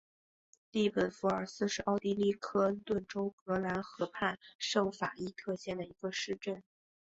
[0.71, 6.63] 利本弗尔斯是奥地利克恩顿州格兰河畔圣法伊特县的一个市镇。